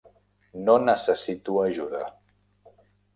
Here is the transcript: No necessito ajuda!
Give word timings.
No 0.69 0.77
necessito 0.85 1.57
ajuda! 1.65 2.01